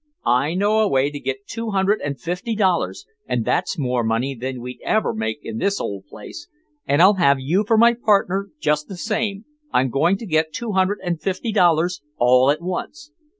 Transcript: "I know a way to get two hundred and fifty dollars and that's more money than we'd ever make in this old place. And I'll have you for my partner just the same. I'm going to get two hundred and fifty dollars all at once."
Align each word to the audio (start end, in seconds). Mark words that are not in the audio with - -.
"I 0.25 0.55
know 0.55 0.79
a 0.79 0.87
way 0.87 1.11
to 1.11 1.19
get 1.19 1.45
two 1.45 1.69
hundred 1.69 2.01
and 2.01 2.19
fifty 2.19 2.55
dollars 2.55 3.05
and 3.27 3.45
that's 3.45 3.77
more 3.77 4.03
money 4.03 4.33
than 4.33 4.59
we'd 4.59 4.81
ever 4.83 5.13
make 5.13 5.37
in 5.43 5.59
this 5.59 5.79
old 5.79 6.07
place. 6.07 6.47
And 6.87 7.03
I'll 7.03 7.13
have 7.21 7.39
you 7.39 7.63
for 7.67 7.77
my 7.77 7.93
partner 7.93 8.49
just 8.59 8.87
the 8.87 8.97
same. 8.97 9.45
I'm 9.71 9.91
going 9.91 10.17
to 10.17 10.25
get 10.25 10.53
two 10.53 10.71
hundred 10.71 11.01
and 11.03 11.21
fifty 11.21 11.51
dollars 11.51 12.01
all 12.17 12.49
at 12.49 12.63
once." 12.63 13.11